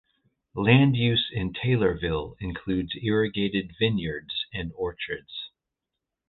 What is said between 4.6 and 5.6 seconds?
orchards.